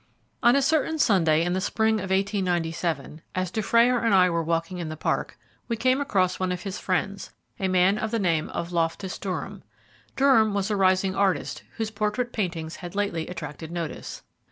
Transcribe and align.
ON 0.41 0.55
a 0.55 0.63
certain 0.63 0.97
Sunday 0.97 1.43
in 1.43 1.53
the 1.53 1.61
spring 1.61 1.99
of 1.99 2.09
1897, 2.09 3.21
as 3.35 3.51
Dufrayer 3.51 3.99
and 3.99 4.15
I 4.15 4.31
were 4.31 4.41
walking 4.41 4.79
in 4.79 4.89
the 4.89 4.97
Park, 4.97 5.37
we 5.67 5.75
came 5.77 6.01
across 6.01 6.39
one 6.39 6.51
of 6.51 6.63
his 6.63 6.79
friends, 6.79 7.29
a 7.59 7.67
man 7.67 7.99
of 7.99 8.09
the 8.09 8.17
name 8.17 8.49
of 8.49 8.71
Loftus 8.71 9.19
Durham. 9.19 9.61
Durham 10.15 10.55
was 10.55 10.71
a 10.71 10.75
rising 10.75 11.13
artist, 11.15 11.61
whose 11.77 11.91
portrait 11.91 12.33
paintings 12.33 12.77
had 12.77 12.95
lately 12.95 13.27
attracted 13.27 13.71
notice. 13.71 14.23